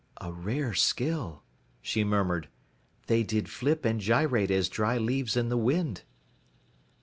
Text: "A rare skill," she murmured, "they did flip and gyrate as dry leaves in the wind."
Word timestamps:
"A 0.19 0.31
rare 0.33 0.73
skill," 0.73 1.43
she 1.79 2.03
murmured, 2.03 2.47
"they 3.05 3.21
did 3.21 3.47
flip 3.47 3.85
and 3.85 3.99
gyrate 4.01 4.49
as 4.49 4.67
dry 4.67 4.97
leaves 4.97 5.37
in 5.37 5.49
the 5.49 5.57
wind." 5.57 6.01